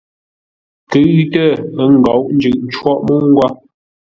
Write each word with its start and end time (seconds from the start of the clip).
Kʉ́ʉtə́ 0.89 1.47
ə 1.81 1.83
ńgóʼo 1.95 2.21
jʉʼ 2.41 2.55
cwóʼ 2.73 2.99
mə́u 3.05 3.21
nghwó. 3.29 3.47